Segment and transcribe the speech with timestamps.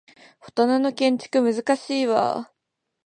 [0.39, 2.51] フォトナの建築難しいわ